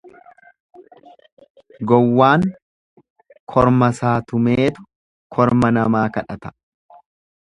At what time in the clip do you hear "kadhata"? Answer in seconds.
6.17-6.53